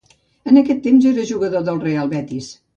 En 0.51 0.57
aquell 0.61 0.79
temps 0.87 1.05
era 1.11 1.27
jugador 1.35 1.69
del 1.71 1.81
Real 1.87 2.13
Betis. 2.19 2.53